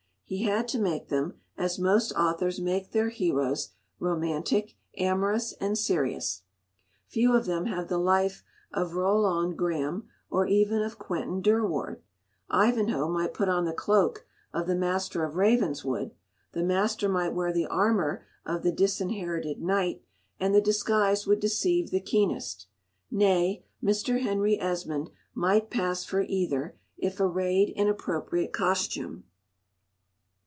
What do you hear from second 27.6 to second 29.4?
in appropriate costume.